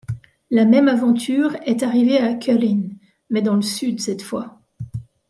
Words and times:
La 0.49 0.65
même 0.65 0.87
aventure 0.87 1.55
est 1.63 1.83
arrivée 1.83 2.17
à 2.17 2.33
Cullin 2.33 2.89
mais 3.29 3.43
dans 3.43 3.53
le 3.55 3.61
sud 3.61 4.01
cette 4.01 4.23
fois. 4.23 4.59